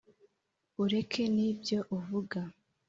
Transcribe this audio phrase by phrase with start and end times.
[0.83, 2.39] ureke n’ibyo uvuga